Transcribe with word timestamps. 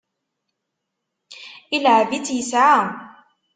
Ileɛɛeb-itt 1.75 2.33
yesɛa. 2.37 2.77